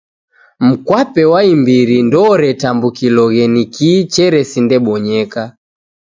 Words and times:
Mkwape 0.65 1.23
wa 1.31 1.41
imbiri 1.53 1.95
ndooretambukiloghe 2.07 3.43
ni 3.53 3.63
kii 3.73 4.01
cheresindebonyeka. 4.13 5.43